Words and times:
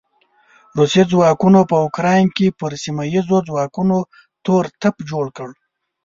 روسي 0.77 1.03
ځواکونو 1.11 1.59
په 1.69 1.75
يوکراين 1.83 2.27
کې 2.37 2.47
پر 2.59 2.71
سیمه 2.83 3.03
ايزو 3.11 3.37
ځواکونو 3.49 3.97
تور 4.45 4.63
تيپ 4.81 4.95
جوړ 5.09 5.25
کړ. 5.37 5.49